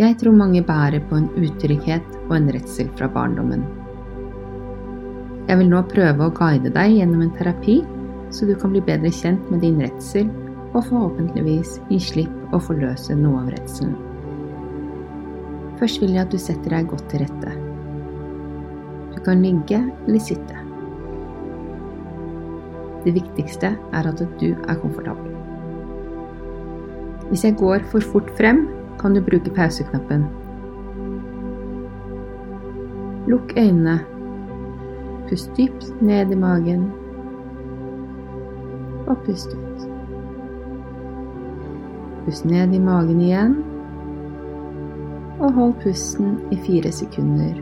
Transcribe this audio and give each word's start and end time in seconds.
Jeg 0.00 0.14
tror 0.16 0.32
mange 0.32 0.62
bærer 0.64 1.02
på 1.04 1.18
en 1.20 1.26
utrygghet 1.36 2.14
og 2.22 2.30
en 2.38 2.46
redsel 2.54 2.88
fra 2.96 3.10
barndommen. 3.12 3.60
Jeg 5.50 5.58
vil 5.60 5.68
nå 5.68 5.82
prøve 5.90 6.30
å 6.30 6.32
guide 6.32 6.72
deg 6.72 6.94
gjennom 6.96 7.26
en 7.26 7.34
terapi, 7.36 7.82
så 8.32 8.48
du 8.48 8.54
kan 8.56 8.72
bli 8.72 8.80
bedre 8.86 9.12
kjent 9.12 9.52
med 9.52 9.60
din 9.60 9.76
redsel 9.84 10.30
og 10.72 10.86
forhåpentligvis 10.88 11.74
gi 11.90 12.00
slipp 12.00 12.54
og 12.54 12.64
forløse 12.70 13.18
noe 13.20 13.42
av 13.42 13.52
redselen. 13.52 13.92
Først 15.76 16.00
vil 16.00 16.16
jeg 16.16 16.24
at 16.24 16.32
du 16.32 16.40
setter 16.40 16.78
deg 16.78 16.88
godt 16.88 17.04
til 17.12 17.26
rette. 17.26 17.56
Du 19.12 19.20
kan 19.28 19.44
ligge 19.44 19.84
eller 20.08 20.24
sitte. 20.24 20.56
Det 23.04 23.18
viktigste 23.20 23.76
er 23.76 24.08
at 24.08 24.28
du 24.40 24.54
er 24.56 24.80
komfortabel. 24.80 25.34
Hvis 27.28 27.44
jeg 27.44 27.60
går 27.60 27.84
for 27.92 28.14
fort 28.14 28.32
frem, 28.40 28.70
kan 29.00 29.14
du 29.14 29.20
bruke 29.20 29.50
pauseknappen. 29.50 30.26
Lukk 33.26 33.54
øynene. 33.56 34.00
Pust 35.28 35.50
dypt 35.56 36.02
ned 36.02 36.30
i 36.30 36.36
magen. 36.36 36.90
Og 39.06 39.16
pust 39.26 39.54
ut. 39.54 39.86
Pust 42.24 42.44
ned 42.44 42.74
i 42.74 42.78
magen 42.78 43.20
igjen. 43.20 43.56
Og 45.40 45.52
hold 45.52 45.74
pusten 45.82 46.36
i 46.50 46.58
fire 46.66 46.92
sekunder. 46.92 47.54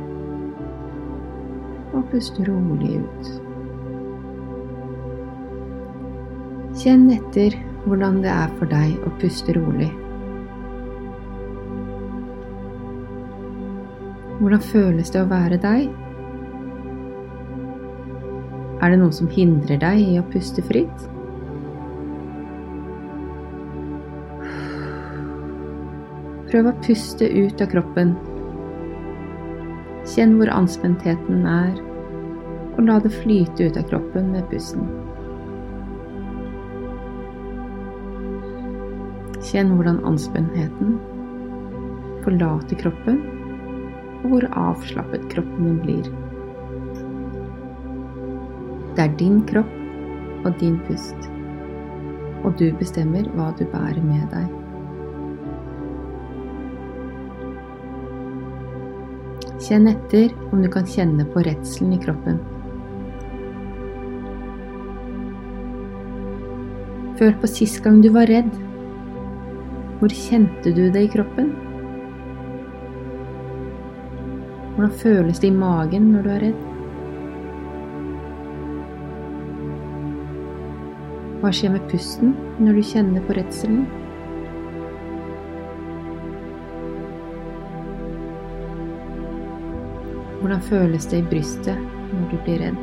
Og 1.92 2.04
pust 2.10 2.40
rolig 2.48 2.98
ut. 3.04 3.32
Kjenn 6.80 7.10
etter 7.12 7.56
hvordan 7.84 8.22
det 8.24 8.32
er 8.32 8.52
for 8.56 8.70
deg 8.70 8.96
å 9.04 9.18
puste 9.20 9.52
rolig. 9.56 9.90
Hvordan 14.50 14.66
føles 14.66 15.12
det 15.14 15.20
å 15.22 15.28
være 15.30 15.56
deg? 15.62 15.92
Er 18.82 18.90
det 18.90 18.96
noe 18.98 19.14
som 19.14 19.28
hindrer 19.30 19.78
deg 19.78 20.00
i 20.02 20.16
å 20.18 20.24
puste 20.32 20.64
fritt? 20.66 21.04
Prøv 26.50 26.66
å 26.66 26.74
puste 26.82 27.30
ut 27.30 27.62
av 27.62 27.70
kroppen. 27.76 28.16
Kjenn 30.16 30.34
hvor 30.40 30.50
anspentheten 30.50 31.46
er, 31.46 31.78
og 32.74 32.82
la 32.90 32.98
det 33.06 33.14
flyte 33.20 33.70
ut 33.70 33.78
av 33.78 33.86
kroppen 33.94 34.32
med 34.34 34.50
pusten. 34.50 34.90
Kjenn 39.52 39.76
hvordan 39.76 40.02
anspentheten 40.10 40.98
forlater 42.26 42.82
kroppen 42.82 43.38
og 44.20 44.30
hvor 44.32 44.46
avslappet 44.52 45.26
kroppen 45.32 45.66
din 45.66 45.80
blir. 45.84 46.10
Det 48.96 49.04
er 49.06 49.18
din 49.20 49.42
kropp 49.48 49.76
og 50.44 50.56
din 50.60 50.78
pust, 50.86 51.28
og 52.44 52.56
du 52.60 52.70
bestemmer 52.80 53.28
hva 53.36 53.50
du 53.58 53.64
bærer 53.72 54.00
med 54.04 54.26
deg. 54.32 54.48
Kjenn 59.60 59.86
etter 59.86 60.32
om 60.50 60.64
du 60.64 60.70
kan 60.72 60.88
kjenne 60.88 61.26
på 61.30 61.44
redselen 61.46 61.92
i 61.94 62.00
kroppen. 62.02 62.40
Føl 67.20 67.34
på 67.38 67.50
sist 67.52 67.82
gang 67.84 68.00
du 68.02 68.08
var 68.14 68.26
redd. 68.32 68.50
Hvor 70.00 70.12
kjente 70.16 70.72
du 70.72 70.86
det 70.88 71.04
i 71.04 71.12
kroppen? 71.12 71.52
Hvordan 74.80 74.98
føles 74.98 75.38
det 75.38 75.46
i 75.46 75.52
magen 75.52 76.04
når 76.12 76.22
du 76.24 76.28
er 76.32 76.38
redd? 76.40 76.60
Hva 81.42 81.50
skjer 81.52 81.74
med 81.74 81.84
pusten 81.90 82.30
når 82.64 82.78
du 82.78 82.86
kjenner 82.88 83.26
på 83.26 83.36
redselen? 83.36 83.82
Hvordan 90.40 90.64
føles 90.70 91.10
det 91.12 91.20
i 91.20 91.28
brystet 91.34 91.84
når 92.14 92.32
du 92.32 92.40
blir 92.48 92.64
redd? 92.64 92.82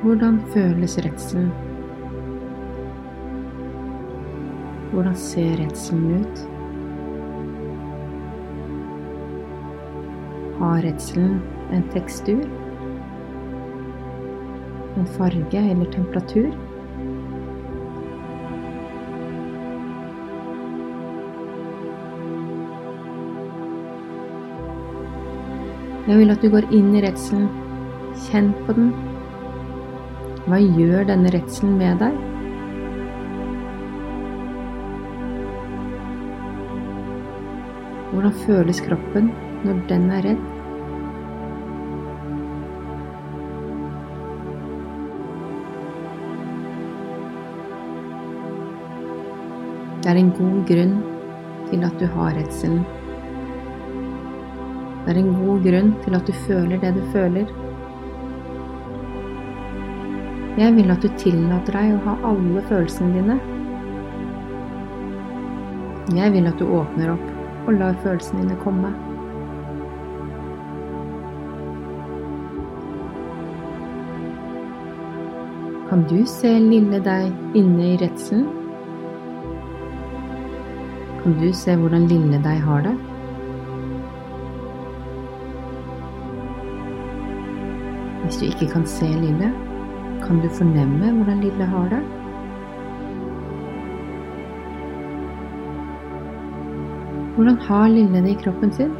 Hvordan 0.00 0.40
føles 0.56 0.96
redselen? 1.04 1.52
Hvordan 4.92 5.16
ser 5.16 5.56
redselen 5.58 6.20
ut? 6.20 6.38
Har 10.58 10.82
redselen 10.82 11.40
en 11.72 11.82
tekstur? 11.92 12.44
En 14.96 15.06
farge 15.06 15.70
eller 15.70 15.90
temperatur? 15.92 16.54
Jeg 26.06 26.18
vil 26.18 26.30
at 26.30 26.42
du 26.42 26.48
går 26.54 26.70
inn 26.70 26.94
i 26.94 27.02
redselen. 27.02 27.50
Kjenn 28.28 28.54
på 28.64 28.78
den. 28.78 28.94
Hva 30.46 30.62
gjør 30.62 31.10
denne 31.10 31.34
redselen 31.34 31.74
med 31.82 31.98
deg? 31.98 32.35
Hvordan 38.26 38.46
føles 38.46 38.78
kroppen 38.82 39.26
når 39.62 39.82
den 39.86 40.06
er 40.10 40.24
redd? 40.26 40.38
Det 50.02 50.10
er 50.10 50.18
en 50.18 50.32
god 50.40 50.64
grunn 50.72 50.96
til 51.68 51.86
at 51.86 51.94
du 52.02 52.08
har 52.16 52.34
redselen. 52.40 52.82
Det 55.04 55.14
er 55.14 55.22
en 55.22 55.30
god 55.44 55.62
grunn 55.68 55.94
til 56.02 56.18
at 56.18 56.26
du 56.26 56.34
føler 56.48 56.82
det 56.82 56.92
du 56.98 57.00
føler. 57.14 57.54
Jeg 60.58 60.74
vil 60.80 60.90
at 60.96 61.06
du 61.06 61.08
tillater 61.22 61.78
deg 61.78 61.94
å 61.94 62.02
ha 62.10 62.18
alle 62.32 62.66
følelsene 62.72 63.14
dine. 63.20 63.40
Jeg 66.18 66.34
vil 66.34 66.50
at 66.50 66.58
du 66.58 66.66
åpner 66.82 67.14
opp 67.14 67.35
og 67.66 67.72
lar 67.74 67.96
følelsene 68.02 68.42
dine 68.42 68.56
komme. 68.62 68.92
Kan 75.88 76.02
du 76.10 76.26
se 76.26 76.50
lille 76.58 76.98
deg 77.02 77.58
inne 77.58 77.92
i 77.92 77.98
redselen? 78.00 78.46
Kan 81.22 81.36
du 81.40 81.52
se 81.54 81.74
hvordan 81.78 82.06
lille 82.10 82.38
deg 82.42 82.60
har 82.62 82.82
det? 82.86 82.94
Hvis 88.24 88.36
du 88.40 88.44
ikke 88.46 88.70
kan 88.72 88.86
se 88.86 89.06
lille, 89.06 89.50
kan 90.26 90.42
du 90.42 90.48
fornemme 90.58 91.12
hvordan 91.12 91.40
lille 91.40 91.64
har 91.64 91.88
det? 91.94 92.02
Hvordan 97.36 97.58
har 97.58 97.88
Lille 97.88 98.20
det 98.24 98.30
i 98.30 98.34
kroppen 98.40 98.70
sin? 98.72 98.92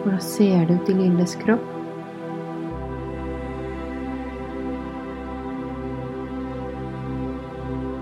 Hvordan 0.00 0.20
ser 0.20 0.64
det 0.66 0.78
ut 0.80 0.88
i 0.88 0.94
Lilles 0.96 1.34
kropp? 1.42 1.66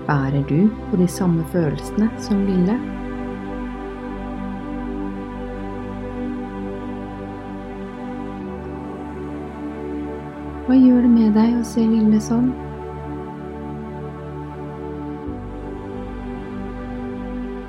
Bærer 0.07 0.47
du 0.47 0.69
på 0.87 1.01
de 1.03 1.07
samme 1.07 1.43
følelsene 1.51 2.07
som 2.23 2.45
Lille? 2.47 2.79
Hva 10.63 10.79
gjør 10.79 11.03
det 11.03 11.13
med 11.19 11.35
deg 11.35 11.59
å 11.59 11.67
se 11.67 11.83
Lille 11.83 12.23
sånn? 12.23 12.68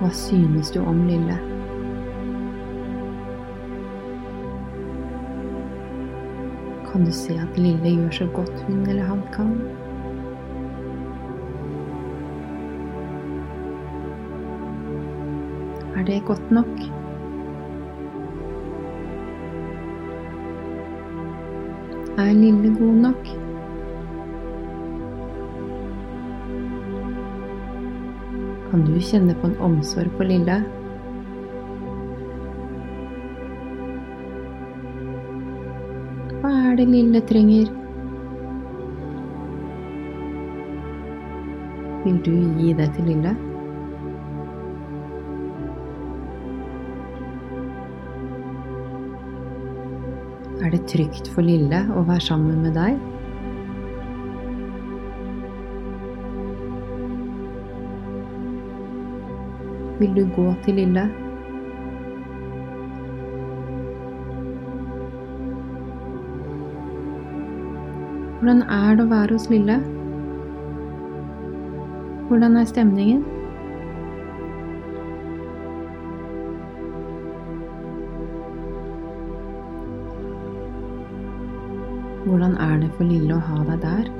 Hva 0.00 0.08
synes 0.16 0.70
du 0.72 0.78
om 0.80 1.02
Lille? 1.04 1.34
Kan 6.86 7.04
du 7.04 7.12
se 7.12 7.36
at 7.36 7.58
Lille 7.60 7.92
gjør 7.98 8.10
så 8.10 8.28
godt 8.32 8.62
hun 8.64 8.80
eller 8.88 9.04
han 9.04 9.20
kan? 9.34 9.52
Er 15.96 16.04
det 16.08 16.22
godt 16.26 16.50
nok? 16.50 16.72
Er 22.18 22.32
Lille 22.32 22.74
god 22.78 22.94
nok? 23.04 23.49
Kan 28.70 28.84
du 28.86 29.00
kjenne 29.02 29.34
på 29.34 29.48
en 29.48 29.56
omsorg 29.66 30.12
for 30.14 30.28
Lille? 30.30 30.60
Hva 36.38 36.52
er 36.68 36.78
det 36.78 36.86
Lille 36.92 37.24
trenger? 37.26 37.74
Vil 42.06 42.22
du 42.30 42.32
gi 42.62 42.70
det 42.78 42.92
til 42.94 43.10
Lille? 43.10 43.34
Er 50.62 50.70
det 50.70 50.86
trygt 50.86 51.34
for 51.34 51.42
Lille 51.42 51.88
å 51.90 52.06
være 52.06 52.30
sammen 52.30 52.62
med 52.62 52.78
deg? 52.78 53.09
Vil 60.00 60.14
du 60.16 60.28
gå 60.36 60.54
til 60.64 60.74
Lille? 60.74 61.02
Hvordan 68.38 68.62
er 68.62 68.94
det 68.96 69.04
å 69.04 69.10
være 69.10 69.36
hos 69.36 69.44
Lille? 69.52 69.76
Hvordan 72.30 72.56
er 72.56 72.64
stemningen? 72.70 73.20
Hvordan 82.24 82.56
er 82.56 82.80
det 82.80 82.90
for 82.96 83.04
Lille 83.04 83.36
å 83.36 83.44
ha 83.50 83.60
deg 83.68 83.84
der? 83.84 84.10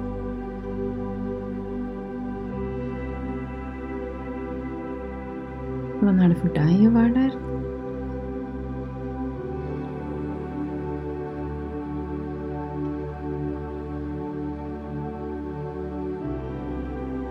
Hvordan 6.11 6.25
er 6.25 6.33
det 6.33 6.41
for 6.43 6.51
deg 6.51 6.79
å 6.83 6.91
være 6.91 7.11
der? 7.15 7.35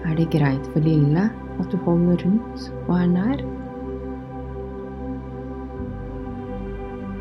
Er 0.07 0.15
det 0.15 0.29
greit 0.31 0.71
for 0.71 0.87
Lille 0.87 1.25
at 1.59 1.67
du 1.73 1.77
holder 1.89 2.23
rundt 2.23 2.69
og 2.85 2.95
er 3.01 3.11
nær? 3.17 3.45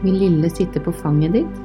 Vil 0.06 0.22
Lille 0.22 0.54
sitte 0.54 0.86
på 0.86 0.94
fanget 1.02 1.40
ditt? 1.40 1.60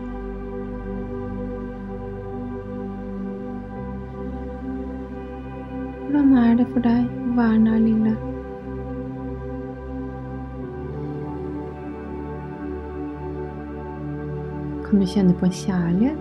Hvordan 6.09 6.37
er 6.49 6.61
det 6.65 6.71
for 6.73 6.89
deg 6.89 7.03
å 7.05 7.41
være 7.43 7.65
nær 7.69 7.83
Lille? 7.89 8.32
Kan 14.93 15.01
du 15.01 15.07
kjenne 15.07 15.33
på 15.33 15.45
en 15.45 15.51
kjærlighet? 15.51 16.17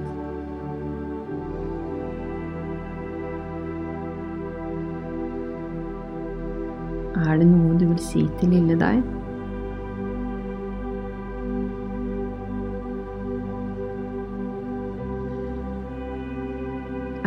Er 7.27 7.37
det 7.37 7.49
noe 7.51 7.77
du 7.77 7.85
vil 7.91 8.01
si 8.01 8.25
til 8.41 8.55
lille 8.57 8.79
deg? 8.81 9.05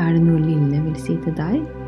Er 0.01 0.17
det 0.17 0.25
noe 0.25 0.41
Lille 0.49 0.81
vil 0.89 0.97
si 0.97 1.21
til 1.27 1.37
deg? 1.37 1.84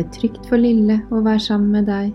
Det 0.00 0.06
trygt 0.14 0.46
for 0.48 0.56
Lille 0.56 0.94
å 1.12 1.18
være 1.20 1.40
sammen 1.44 1.74
med 1.74 1.84
deg? 1.90 2.12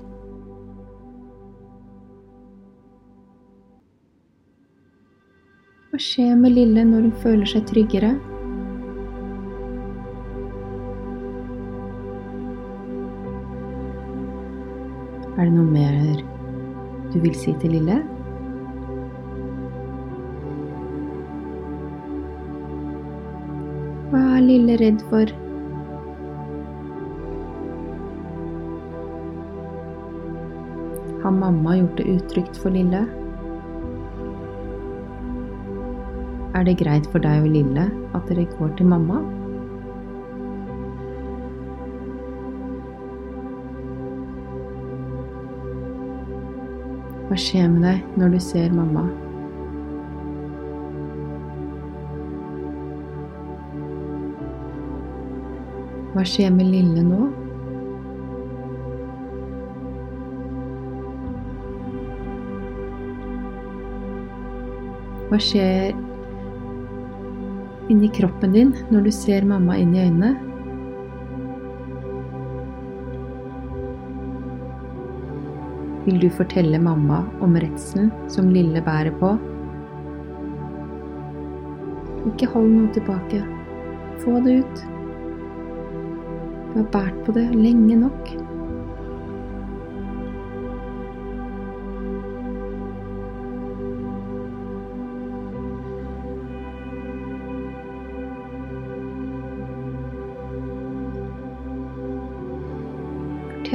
Hva 5.91 5.99
skjer 6.01 6.31
med 6.39 6.55
Lille 6.55 6.87
når 6.89 7.05
hun 7.05 7.13
føler 7.21 7.51
seg 7.51 7.67
tryggere? 7.69 8.09
Er 15.35 15.45
det 15.45 15.53
noe 15.53 15.69
mer 15.69 16.25
du 17.13 17.21
vil 17.21 17.37
si 17.37 17.53
til 17.61 17.77
Lille? 17.77 18.01
Hva 24.09 24.27
er 24.39 24.47
Lille 24.49 24.81
redd 24.87 25.09
for? 25.13 25.39
Har 31.25 31.31
mamma 31.31 31.77
gjort 31.77 31.97
det 31.97 32.03
utrygt 32.03 32.57
for 32.57 32.69
Lille? 32.69 32.99
Er 36.53 36.63
det 36.67 36.75
greit 36.77 37.07
for 37.09 37.17
deg 37.17 37.47
og 37.47 37.47
Lille 37.49 37.85
at 38.13 38.27
dere 38.29 38.43
går 38.51 38.75
til 38.77 38.85
mamma? 38.91 39.23
Hva 47.25 47.39
skjer 47.41 47.73
med 47.73 47.87
deg 47.87 48.21
når 48.21 48.35
du 48.35 48.37
ser 48.49 48.75
mamma? 48.77 49.07
Hva 56.13 56.27
skjer 56.35 56.53
med 56.53 56.69
Lille 56.69 57.07
nå? 57.09 57.31
Hva 65.29 65.39
skjer 65.41 65.95
inni 67.89 68.09
kroppen 68.13 68.53
din 68.53 68.75
når 68.93 69.07
du 69.07 69.11
ser 69.13 69.45
mamma 69.49 69.77
inn 69.81 69.95
i 69.95 70.03
øynene? 70.05 70.35
Vil 76.05 76.21
du 76.21 76.29
fortelle 76.29 76.77
mamma 76.77 77.23
om 77.41 77.57
redselen 77.57 78.11
som 78.29 78.53
Lille 78.53 78.85
bærer 78.85 79.13
på? 79.17 79.33
Ikke 82.29 82.49
hold 82.53 82.69
noe 82.69 82.93
tilbake. 82.93 83.41
Få 84.21 84.37
det 84.45 84.59
ut. 84.61 84.83
Du 86.73 86.83
har 86.83 86.91
båret 86.93 87.17
på 87.25 87.33
det 87.33 87.47
lenge 87.57 87.97
nok. 88.05 88.44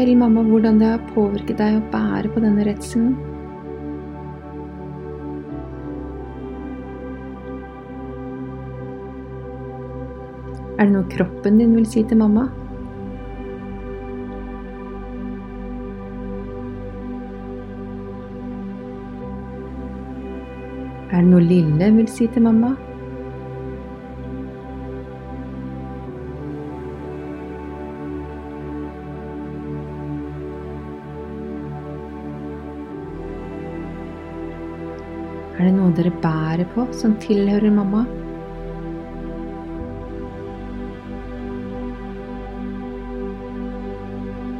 Fortell 0.01 0.17
mamma 0.17 0.41
hvordan 0.41 0.79
det 0.81 0.87
har 0.89 1.01
påvirket 1.13 1.59
deg 1.61 1.75
å 1.77 1.81
bære 1.93 2.31
på 2.33 2.41
denne 2.41 2.65
redselen. 2.65 3.11
Er 10.81 10.89
det 10.89 10.95
noe 10.95 11.05
kroppen 11.13 11.61
din 11.61 11.77
vil 11.77 11.85
si 11.85 12.01
til 12.09 12.17
mamma? 12.23 12.49
Er 21.11 21.21
det 21.21 21.29
noe 21.29 21.45
Lille 21.45 21.97
vil 22.01 22.09
si 22.09 22.25
til 22.33 22.49
mamma? 22.49 22.79
dere 36.01 36.13
bærer 36.23 36.65
på, 36.75 36.87
som 36.97 37.17
tilhører 37.21 37.73
mamma. 37.75 38.07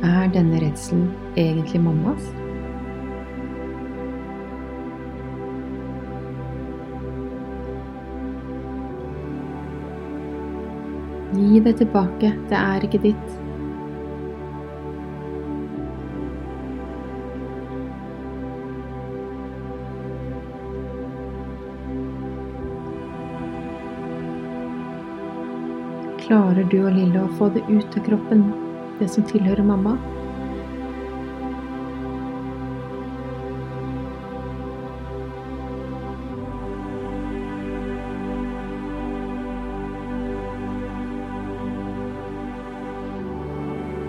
Er 0.05 0.29
denne 0.35 0.61
redselen 0.61 1.09
egentlig 1.37 1.81
mammas? 1.81 2.29
Gi 11.31 11.61
det 11.65 11.79
tilbake, 11.79 12.35
det 12.51 12.59
er 12.59 12.85
ikke 12.85 13.01
ditt. 13.09 13.41
Klarer 26.31 26.63
du 26.71 26.77
og 26.87 26.93
Lille 26.95 27.25
å 27.25 27.31
få 27.35 27.49
det 27.51 27.65
ut 27.67 27.97
av 27.99 28.05
kroppen, 28.07 28.45
det 29.01 29.09
som 29.11 29.25
tilhører 29.27 29.67
mamma? 29.67 29.97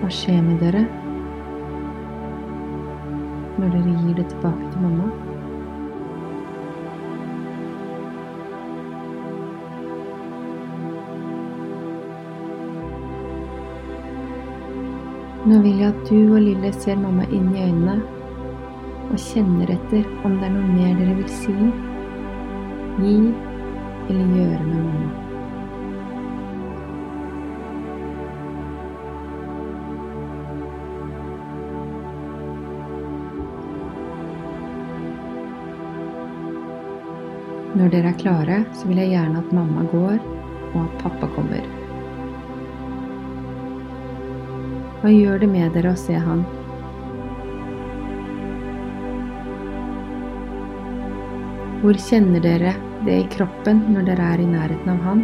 Hva 0.03 0.13
skjer 0.13 0.45
med 0.45 0.61
dere 0.61 0.85
når 3.57 3.65
dere 3.65 3.97
gir 3.97 4.15
det 4.21 4.29
tilbake 4.35 4.69
til 4.69 4.85
mamma? 4.85 5.30
Nå 15.51 15.57
vil 15.59 15.81
jeg 15.81 15.91
at 15.91 16.05
du 16.07 16.31
og 16.31 16.39
Lille 16.39 16.69
ser 16.71 16.95
mamma 16.95 17.25
inn 17.35 17.49
i 17.51 17.59
øynene 17.65 17.97
og 19.11 19.17
kjenner 19.19 19.73
etter 19.73 20.05
om 20.23 20.37
det 20.39 20.47
er 20.47 20.53
noe 20.53 20.69
mer 20.77 20.93
dere 20.95 21.15
vil 21.17 21.27
si, 21.27 21.55
gi 23.01 23.15
eller 24.05 24.29
gjøre 24.37 24.61
med 24.69 24.79
mamma. 24.85 25.09
Når 37.75 37.93
dere 37.97 38.15
er 38.15 38.23
klare, 38.23 38.63
så 38.71 38.87
vil 38.87 39.03
jeg 39.03 39.17
gjerne 39.17 39.43
at 39.43 39.53
mamma 39.59 39.83
går, 39.91 40.17
og 40.71 40.81
at 40.85 40.99
pappa 41.03 41.33
kommer. 41.35 41.80
Hva 45.01 45.09
gjør 45.09 45.39
det 45.41 45.47
med 45.49 45.71
dere 45.73 45.95
å 45.95 45.97
se 45.97 46.13
han? 46.13 46.43
Hvor 51.81 51.97
kjenner 51.97 52.43
dere 52.43 52.75
det 53.07 53.15
i 53.23 53.29
kroppen 53.33 53.81
når 53.95 54.11
dere 54.11 54.27
er 54.35 54.43
i 54.43 54.49
nærheten 54.51 54.91
av 54.93 55.01
han? 55.07 55.23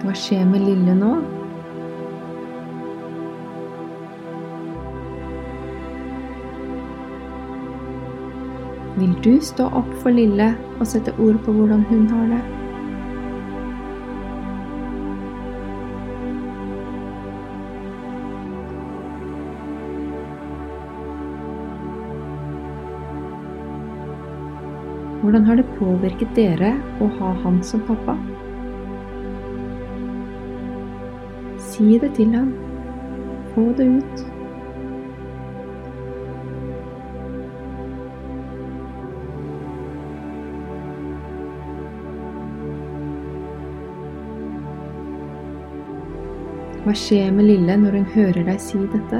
Hva 0.00 0.16
skjer 0.16 0.48
med 0.48 0.64
Lille 0.64 0.96
nå? 0.96 1.12
Vil 8.98 9.12
du 9.22 9.36
stå 9.40 9.68
opp 9.78 9.90
for 10.02 10.10
Lille 10.10 10.46
og 10.80 10.86
sette 10.90 11.12
ord 11.22 11.36
på 11.44 11.52
hvordan 11.54 11.84
hun 11.86 12.06
har 12.10 12.30
det? 12.32 12.38
Hvordan 25.22 25.46
har 25.46 25.60
det 25.60 25.66
påvirket 25.76 26.34
dere 26.34 26.72
å 26.98 27.10
ha 27.20 27.30
han 27.44 27.60
som 27.62 27.84
pappa? 27.86 28.16
Si 31.68 32.00
det 32.02 32.16
til 32.18 32.34
ham. 32.34 32.50
Få 33.54 33.68
det 33.78 33.88
ut. 34.00 34.27
Hva 46.88 46.94
skjer 46.96 47.34
med 47.36 47.44
Lille 47.44 47.74
når 47.76 47.96
hun 47.98 48.04
hører 48.14 48.46
deg 48.46 48.60
si 48.64 48.78
dette? 48.88 49.18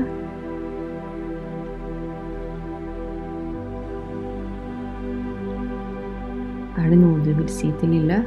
Er 6.80 6.88
det 6.88 6.96
noe 7.02 7.20
du 7.26 7.28
vil 7.42 7.50
si 7.52 7.68
til 7.82 7.92
Lille? 7.92 8.22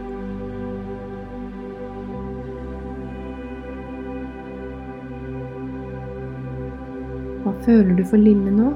Hva 7.41 7.57
føler 7.65 7.97
du 7.97 8.05
for 8.13 8.21
Lille 8.21 8.53
nå? 8.61 8.69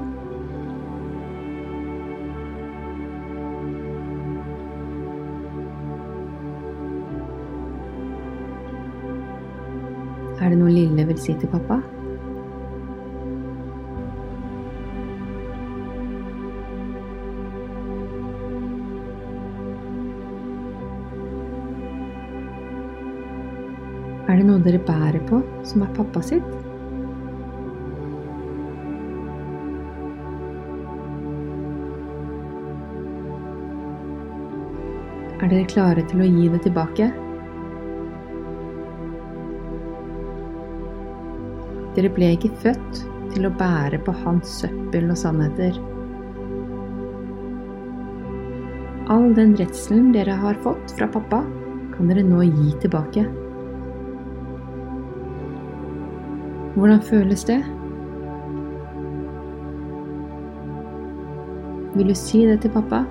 Vil 11.16 11.24
si 11.24 11.34
til 11.40 11.48
pappa? 11.48 11.80
Er 24.26 24.40
det 24.40 24.46
noe 24.48 24.60
dere 24.60 24.82
bærer 24.84 25.22
på 25.30 25.40
som 25.64 25.84
er 25.86 25.92
pappa 25.96 26.20
sitt? 26.20 26.54
Er 35.36 35.52
dere 35.52 35.68
klare 35.70 36.02
til 36.10 36.24
å 36.24 36.26
gi 36.26 36.50
det 36.50 36.66
tilbake? 36.66 37.14
Dere 41.96 42.10
ble 42.12 42.34
ikke 42.34 42.52
født 42.60 42.98
til 43.32 43.46
å 43.48 43.54
bære 43.56 44.02
på 44.04 44.12
hans 44.20 44.50
søppel 44.60 45.08
og 45.08 45.16
sannheter. 45.16 45.78
All 49.12 49.30
den 49.38 49.54
redselen 49.56 50.10
dere 50.12 50.34
har 50.36 50.58
fått 50.64 50.92
fra 50.98 51.08
pappa, 51.14 51.40
kan 51.94 52.10
dere 52.10 52.26
nå 52.26 52.42
gi 52.44 52.74
tilbake. 52.82 53.24
Hvordan 56.76 57.00
føles 57.08 57.46
det? 57.48 57.62
Vil 61.96 62.12
du 62.12 62.18
si 62.18 62.44
det 62.44 62.58
til 62.60 62.74
pappa? 62.76 63.06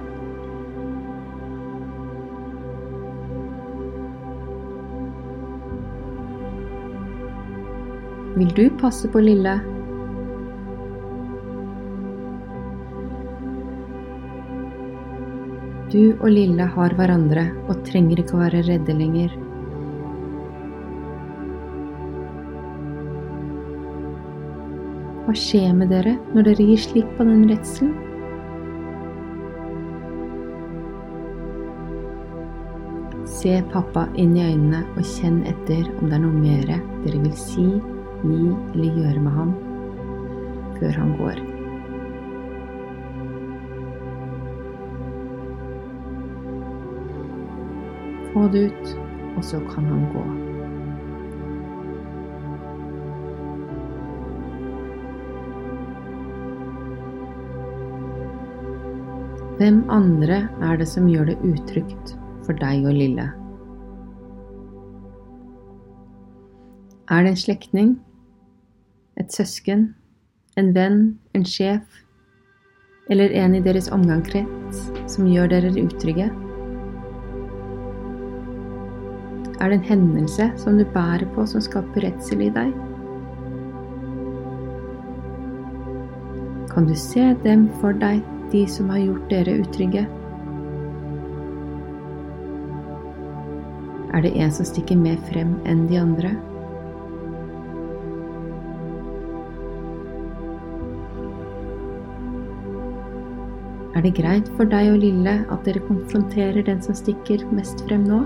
Vil 8.36 8.50
du 8.56 8.70
passe 8.70 9.08
på 9.08 9.20
Lille? 9.24 9.54
Du 15.94 16.12
og 16.20 16.28
Lille 16.34 16.66
har 16.68 16.96
hverandre 16.98 17.46
og 17.70 17.86
trenger 17.88 18.20
ikke 18.20 18.36
å 18.36 18.42
være 18.42 18.66
redde 18.68 18.98
lenger. 19.00 19.38
Hva 25.24 25.38
skjer 25.40 25.72
med 25.80 25.96
dere 25.96 26.18
når 26.36 26.52
dere 26.52 26.68
gir 26.74 26.86
slipp 26.90 27.16
på 27.16 27.32
den 27.32 27.48
redselen? 27.54 27.96
Se 33.40 33.62
pappa 33.72 34.10
inn 34.20 34.36
i 34.36 34.44
øynene 34.44 34.84
og 34.98 35.04
kjenn 35.16 35.46
etter 35.48 35.88
om 36.02 36.10
det 36.10 36.18
er 36.20 36.26
noe 36.28 36.40
mer 36.44 36.80
dere 37.06 37.28
vil 37.30 37.38
si, 37.40 37.70
gi 38.30 38.48
eller 38.74 38.98
gjøre 39.00 39.22
med 39.26 39.36
ham 39.38 39.54
før 40.80 40.98
han 41.00 41.14
går. 41.20 41.44
Få 48.34 48.48
det 48.52 48.66
ut, 48.72 48.98
og 49.38 49.44
så 49.48 49.62
kan 49.70 49.88
han 49.88 50.04
gå. 50.12 50.26
Hvem 59.56 59.86
andre 59.88 60.42
er 60.68 60.78
det 60.82 60.88
som 60.92 61.08
gjør 61.08 61.30
det 61.30 61.38
utrygt 61.48 62.18
for 62.44 62.58
deg 62.60 62.84
og 62.84 62.98
Lille? 62.98 63.30
Er 67.06 67.24
det 67.24 67.32
en 67.32 67.40
slektning, 67.40 67.94
et 69.26 69.34
søsken, 69.34 69.88
en 70.58 70.74
venn, 70.78 71.06
en 71.34 71.46
sjef? 71.46 72.06
eller 73.10 73.30
en 73.38 73.54
i 73.56 73.62
deres 73.62 73.88
omgangskrets 73.94 74.80
som 75.14 75.28
gjør 75.30 75.52
dere 75.52 75.70
utrygge? 75.78 76.26
Er 79.62 79.72
det 79.72 79.78
en 79.78 79.88
hendelse 79.90 80.50
som 80.60 80.80
du 80.80 80.86
bærer 80.94 81.26
på 81.36 81.46
som 81.50 81.64
skaper 81.64 82.08
redsel 82.08 82.42
i 82.48 82.52
deg? 82.54 82.74
Kan 86.74 86.90
du 86.90 86.96
se 87.00 87.30
dem 87.46 87.70
for 87.80 87.96
deg, 88.02 88.26
de 88.52 88.66
som 88.68 88.90
har 88.92 89.04
gjort 89.06 89.30
dere 89.32 89.60
utrygge? 89.62 90.04
Er 94.16 94.26
det 94.26 94.34
en 94.34 94.52
som 94.52 94.68
stikker 94.68 95.00
mer 95.00 95.22
frem 95.30 95.56
enn 95.70 95.88
de 95.92 96.02
andre? 96.02 96.36
Er 103.96 104.04
det 104.04 104.18
greit 104.18 104.50
for 104.58 104.68
deg 104.68 104.90
og 104.92 104.98
Lille 105.00 105.34
at 105.48 105.62
dere 105.64 105.80
konfronterer 105.88 106.66
den 106.68 106.82
som 106.84 106.98
stikker 107.00 107.46
mest 107.56 107.80
frem 107.88 108.04
nå? 108.04 108.26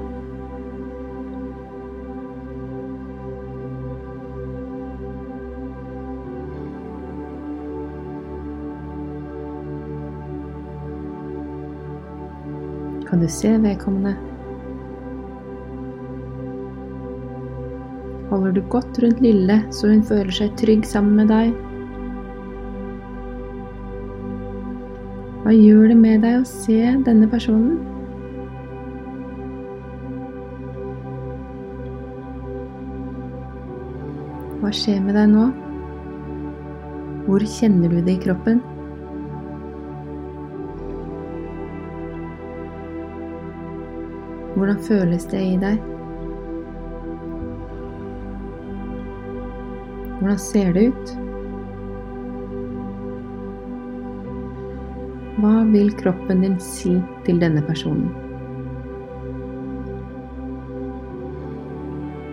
Kan 13.05 13.21
du 13.21 13.29
se 13.29 13.53
vedkommende? 13.61 14.17
Holder 18.33 18.57
du 18.57 18.61
godt 18.73 19.03
rundt 19.05 19.21
Lille 19.21 19.61
så 19.69 19.93
hun 19.93 20.05
føler 20.05 20.33
seg 20.33 20.57
trygg 20.57 20.85
sammen 20.97 21.21
med 21.21 21.35
deg? 21.38 21.68
Hva 25.50 25.56
gjør 25.58 25.88
det 25.89 25.96
med 25.98 26.20
deg 26.22 26.36
å 26.38 26.41
se 26.46 26.75
denne 27.08 27.25
personen? 27.25 27.79
Hva 34.60 34.70
skjer 34.77 35.00
med 35.01 35.15
deg 35.18 35.32
nå? 35.32 35.48
Hvor 37.25 37.46
kjenner 37.50 37.96
du 37.96 37.98
det 37.98 38.13
i 38.13 38.22
kroppen? 38.27 38.62
Hvordan 44.53 44.84
føles 44.86 45.25
det 45.34 45.41
i 45.48 45.58
deg? 45.63 45.82
Hvordan 50.20 50.39
ser 50.46 50.77
det 50.77 50.86
ut? 50.91 51.18
Hva 55.39 55.62
vil 55.72 55.93
kroppen 55.96 56.41
din 56.43 56.58
si 56.60 56.98
til 57.24 57.38
denne 57.39 57.62
personen? 57.63 58.10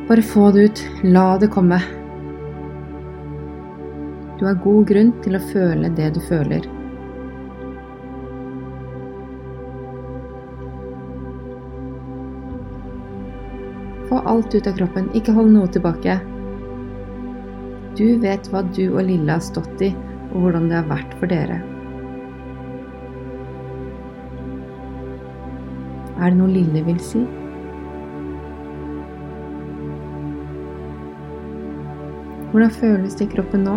Bare 0.09 0.23
få 0.23 0.49
det 0.51 0.65
ut. 0.65 0.81
La 1.03 1.39
det 1.39 1.49
komme. 1.55 1.79
Du 4.39 4.43
har 4.47 4.59
god 4.65 4.89
grunn 4.91 5.13
til 5.23 5.39
å 5.39 5.43
føle 5.53 5.93
det 5.95 6.09
du 6.17 6.21
føler. 6.27 6.67
Få 14.11 14.19
alt 14.35 14.55
ut 14.55 14.67
av 14.67 14.75
kroppen, 14.83 15.09
ikke 15.15 15.35
hold 15.39 15.55
noe 15.55 15.71
tilbake. 15.71 16.19
Du 17.97 18.07
vet 18.27 18.51
hva 18.51 18.67
du 18.67 18.85
og 18.89 19.07
Lille 19.07 19.39
har 19.39 19.47
stått 19.47 19.83
i, 19.83 19.95
og 20.35 20.43
hvordan 20.43 20.69
det 20.71 20.81
har 20.83 20.93
vært 20.93 21.19
for 21.23 21.31
dere. 21.31 21.63
Er 26.17 26.33
det 26.33 26.39
noe 26.39 26.49
Lille 26.49 26.81
vil 26.87 27.01
si? 27.05 27.21
Hvordan 32.51 32.73
føles 32.73 33.19
det 33.19 33.27
i 33.27 33.33
kroppen 33.35 33.67
nå? 33.69 33.75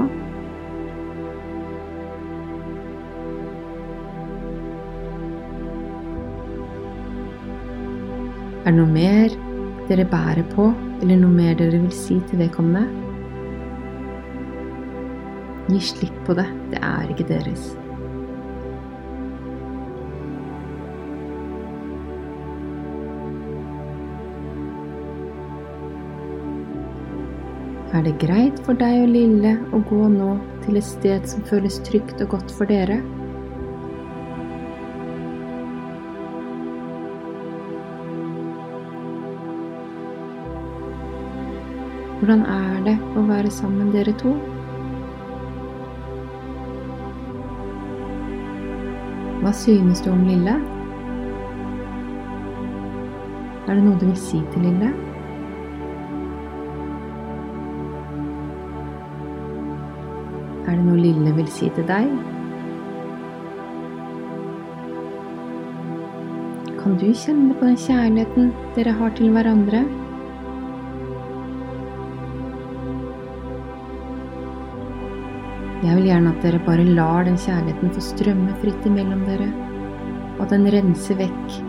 Er 8.63 8.71
det 8.71 8.77
noe 8.77 8.87
mer 8.93 9.35
dere 9.89 10.07
bærer 10.07 10.47
på, 10.53 10.69
eller 11.01 11.19
noe 11.19 11.33
mer 11.33 11.59
dere 11.59 11.83
vil 11.83 11.91
si 11.91 12.21
til 12.29 12.39
vedkommende? 12.45 12.87
Gi 15.73 15.83
slipp 15.91 16.23
på 16.23 16.39
det, 16.39 16.47
det 16.71 16.79
er 16.85 17.11
ikke 17.11 17.27
deres. 17.35 17.73
Er 27.89 28.03
det 28.05 28.19
greit 28.21 28.59
for 28.67 28.77
deg 28.77 28.99
og 29.01 29.07
Lille 29.09 29.55
å 29.73 29.79
gå 29.89 30.03
nå 30.13 30.35
til 30.61 30.77
et 30.77 30.85
sted 30.85 31.23
som 31.25 31.41
føles 31.49 31.79
trygt 31.87 32.19
og 32.21 32.35
godt 32.35 32.53
for 32.53 32.69
dere? 32.69 32.99
Hvordan 42.19 42.45
er 42.45 42.77
det 42.85 42.95
å 43.17 43.25
være 43.25 43.49
sammen 43.57 43.89
dere 43.97 44.13
to? 44.21 44.35
Hva 49.41 49.57
synes 49.65 50.05
du 50.05 50.13
om 50.13 50.25
Lille? 50.29 50.59
Er 53.65 53.73
det 53.73 53.81
noe 53.81 53.97
du 53.97 54.11
vil 54.11 54.19
si 54.29 54.45
til 54.53 54.69
Lille? 54.69 55.08
Det 60.79 60.87
noe 60.87 60.99
Lille 60.99 61.31
vil 61.35 61.47
si 61.51 61.67
til 61.75 61.85
deg? 61.89 62.11
Kan 66.79 66.95
du 66.99 67.09
kjenne 67.11 67.55
på 67.59 67.67
den 67.67 67.79
kjærligheten 67.79 68.53
dere 68.77 68.93
har 68.95 69.11
til 69.17 69.33
hverandre? 69.35 69.83
Jeg 75.79 75.95
vil 75.95 76.07
gjerne 76.09 76.31
at 76.31 76.43
dere 76.43 76.59
bare 76.65 76.85
lar 76.87 77.27
den 77.27 77.39
kjærligheten 77.39 77.91
få 77.95 78.03
strømme 78.03 78.55
fritt 78.63 78.87
imellom 78.87 79.25
dere, 79.27 79.49
og 80.37 80.45
at 80.47 80.53
den 80.55 80.67
renser 80.71 81.19
vekk 81.19 81.59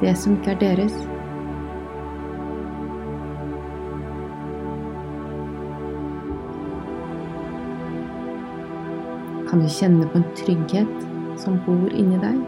det 0.00 0.16
som 0.20 0.38
ikke 0.38 0.56
er 0.56 0.62
deres. 0.62 0.96
Kan 9.54 9.62
du 9.62 9.68
kjenne 9.70 10.06
på 10.10 10.18
en 10.18 10.24
trygghet 10.34 11.02
som 11.38 11.60
bor 11.62 11.92
inni 11.94 12.16
deg? 12.18 12.40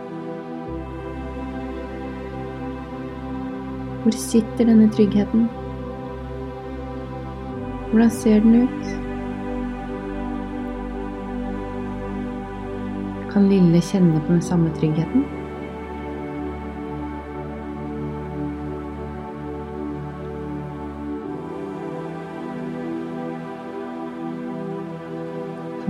Hvor 4.03 4.16
sitter 4.19 4.66
denne 4.66 4.88
tryggheten? 4.90 5.45
Hvordan 7.92 8.11
ser 8.11 8.42
den 8.42 8.66
ut? 8.66 8.90
Kan 13.31 13.47
Lille 13.55 13.87
kjenne 13.92 14.19
på 14.27 14.33
den 14.33 14.42
samme 14.42 14.75
tryggheten? 14.81 15.45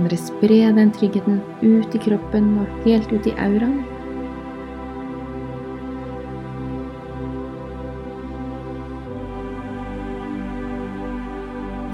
Dere 0.07 0.17
spre 0.21 0.57
den 0.71 0.91
tryggheten 0.95 1.41
ut 1.61 1.95
i 1.95 1.99
kroppen 1.99 2.53
og 2.61 2.83
helt 2.85 3.11
ut 3.11 3.25
i 3.27 3.33
auraen. 3.43 3.81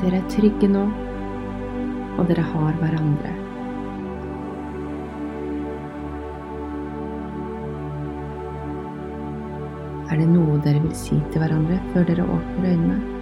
Dere 0.04 0.20
er 0.20 0.28
trygge 0.30 0.70
nå, 0.70 0.84
og 2.20 2.28
dere 2.30 2.44
har 2.52 2.78
hverandre. 2.84 3.34
Er 10.12 10.22
det 10.22 10.30
noe 10.30 10.60
dere 10.62 10.84
vil 10.84 10.94
si 10.94 11.18
til 11.32 11.42
hverandre 11.42 11.82
før 11.96 12.06
dere 12.12 12.30
åpner 12.30 12.70
øynene? 12.76 13.13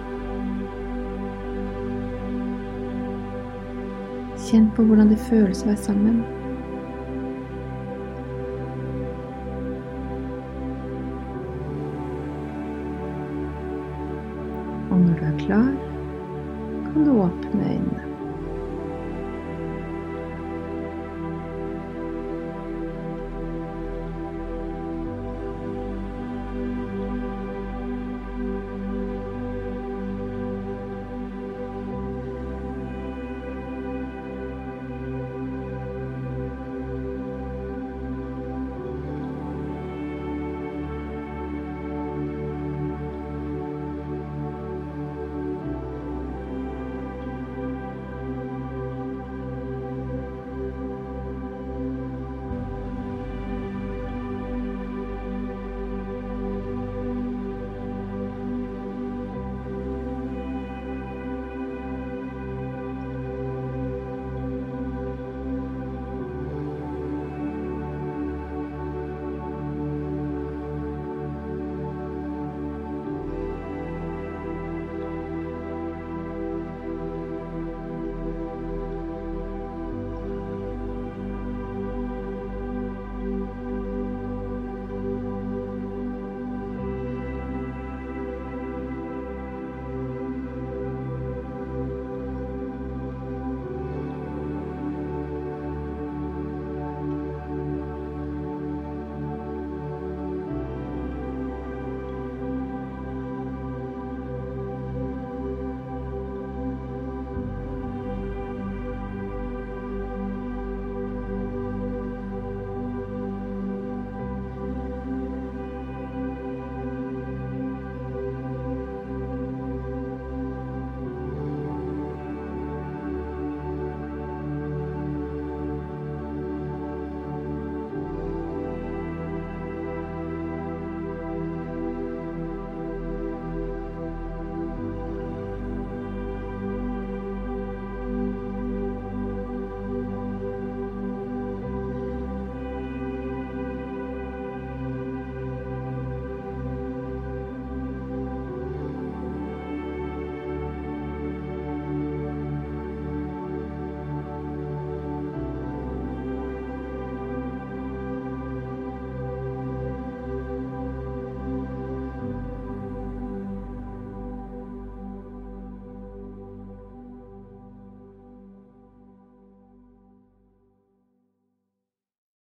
Kjenn 4.42 4.70
på 4.74 4.82
hvordan 4.82 5.12
det 5.12 5.20
føles 5.30 5.62
å 5.62 5.70
være 5.70 5.84
sammen. 5.84 6.41